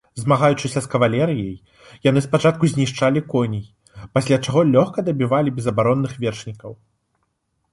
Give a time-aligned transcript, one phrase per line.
[0.21, 1.51] Змагаючыся з кавалерыяй,
[2.09, 3.65] яны спачатку знішчалі коней,
[4.19, 6.71] пасля чаго лёгка дабівалі безабаронных вершнікаў.